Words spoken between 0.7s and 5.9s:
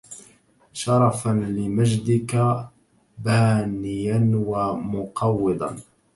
شرفا لمجدك بانيا ومقوضا